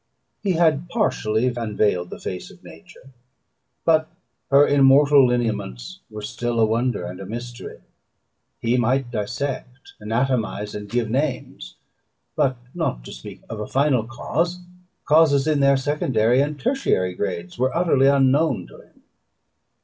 He 0.41 0.53
had 0.53 0.89
partially 0.89 1.45
unveiled 1.55 2.09
the 2.09 2.17
face 2.17 2.49
of 2.49 2.63
Nature, 2.63 3.11
but 3.85 4.09
her 4.49 4.67
immortal 4.67 5.27
lineaments 5.27 5.99
were 6.09 6.23
still 6.23 6.59
a 6.59 6.65
wonder 6.65 7.05
and 7.05 7.19
a 7.19 7.25
mystery. 7.27 7.81
He 8.59 8.77
might 8.77 9.11
dissect, 9.11 9.93
anatomise, 9.99 10.73
and 10.73 10.89
give 10.89 11.07
names; 11.11 11.75
but, 12.35 12.57
not 12.73 13.05
to 13.05 13.13
speak 13.13 13.41
of 13.47 13.59
a 13.59 13.67
final 13.67 14.05
cause, 14.07 14.61
causes 15.05 15.45
in 15.45 15.59
their 15.59 15.77
secondary 15.77 16.41
and 16.41 16.59
tertiary 16.59 17.13
grades 17.13 17.59
were 17.59 17.77
utterly 17.77 18.07
unknown 18.07 18.65
to 18.69 18.79
him. 18.81 19.03